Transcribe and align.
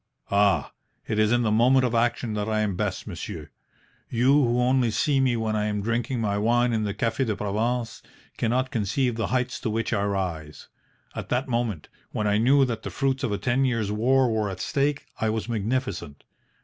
"Ah, 0.31 0.71
it 1.07 1.19
is 1.19 1.31
in 1.31 1.43
the 1.43 1.51
moment 1.51 1.85
of 1.85 1.93
action 1.93 2.33
that 2.33 2.49
I 2.49 2.61
am 2.61 2.75
best, 2.75 3.05
monsieur. 3.05 3.51
You, 4.09 4.31
who 4.33 4.59
only 4.59 4.89
see 4.89 5.19
me 5.19 5.37
when 5.37 5.55
I 5.55 5.67
am 5.67 5.83
drinking 5.83 6.19
my 6.19 6.39
wine 6.39 6.73
in 6.73 6.85
the 6.85 6.93
Cafe 6.95 7.23
de 7.23 7.35
Provence, 7.35 8.01
cannot 8.35 8.71
conceive 8.71 9.13
the 9.15 9.27
heights 9.27 9.59
to 9.59 9.69
which 9.69 9.93
I 9.93 10.03
rise. 10.03 10.69
At 11.15 11.29
that 11.29 11.47
moment, 11.47 11.87
when 12.09 12.25
I 12.25 12.39
knew 12.39 12.65
that 12.65 12.81
the 12.81 12.89
fruits 12.89 13.23
of 13.23 13.31
a 13.31 13.37
ten 13.37 13.63
years' 13.63 13.91
war 13.91 14.27
were 14.31 14.49
at 14.49 14.59
stake, 14.59 15.05
I 15.19 15.29
was 15.29 15.47
magnificent. 15.47 16.23